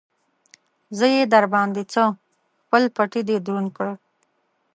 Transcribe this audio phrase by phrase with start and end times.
[0.97, 2.03] زه يې در باندې څه؟!
[2.61, 3.87] خپل پټېی دې دروند کړ.